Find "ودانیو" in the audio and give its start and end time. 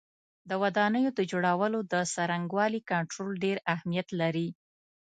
0.61-1.11